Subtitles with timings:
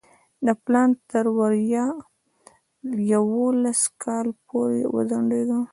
[0.45, 1.85] دا پلان تر ویا
[3.11, 5.49] یوولس کال پورې وځنډېد.